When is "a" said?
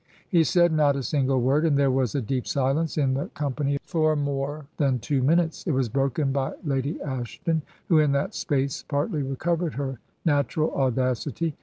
0.95-1.03, 2.15-2.23